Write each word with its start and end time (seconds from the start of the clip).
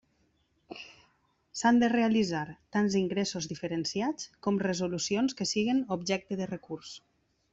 S'han 1.59 1.81
de 1.83 1.89
realitzar 1.93 2.45
tants 2.77 2.97
ingressos 3.01 3.49
diferenciats 3.53 4.25
com 4.47 4.59
resolucions 4.69 5.39
que 5.43 5.49
siguen 5.53 5.85
objecte 5.99 6.39
de 6.41 6.49
recurs. 6.57 6.97